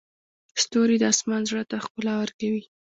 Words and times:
ستوري 0.63 0.95
د 0.99 1.03
اسمان 1.13 1.41
زړه 1.49 1.63
ته 1.69 1.77
ښکلا 1.85 2.13
ورکوي. 2.21 2.63